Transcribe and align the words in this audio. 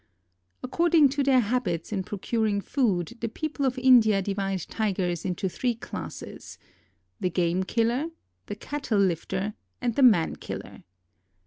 According 0.63 1.09
to 1.09 1.21
their 1.23 1.41
habits 1.41 1.93
in 1.93 2.01
procuring 2.01 2.59
food 2.59 3.15
the 3.19 3.29
people 3.29 3.67
of 3.67 3.77
India 3.77 4.19
divide 4.19 4.61
Tigers 4.61 5.25
into 5.25 5.47
three 5.47 5.75
classes—the 5.75 7.29
"game 7.29 7.61
killer," 7.61 8.07
the 8.47 8.55
"cattle 8.55 8.97
lifter" 8.97 9.53
and 9.79 9.93
the 9.93 10.01
"man 10.01 10.37
killer." 10.37 10.81